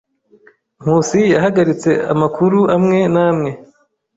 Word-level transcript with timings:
Nkusi 0.81 1.19
yahagaritse 1.33 1.89
amakuru 2.13 2.59
amwe 2.75 2.99
n'amwe. 3.13 3.51